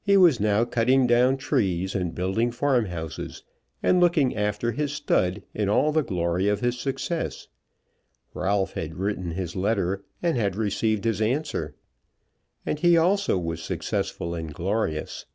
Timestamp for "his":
4.70-4.92, 6.60-6.78, 9.32-9.56, 11.04-11.20